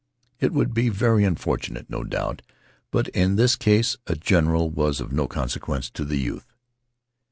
[0.39, 2.41] It would be very unfortunate, no doubt,
[2.89, 6.55] but in this case a general was of no consequence to the youth.